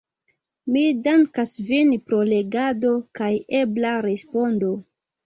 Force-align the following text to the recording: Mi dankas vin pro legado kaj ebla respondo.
Mi 0.77 0.81
dankas 1.07 1.53
vin 1.67 1.91
pro 2.07 2.21
legado 2.29 2.95
kaj 3.21 3.29
ebla 3.61 3.93
respondo. 4.07 4.73